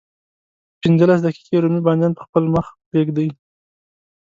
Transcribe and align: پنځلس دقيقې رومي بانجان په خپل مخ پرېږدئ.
پنځلس 0.81 1.19
دقيقې 1.25 1.57
رومي 1.63 1.81
بانجان 1.85 2.11
په 2.15 2.23
خپل 2.27 2.43
مخ 2.53 2.65
پرېږدئ. 2.89 3.29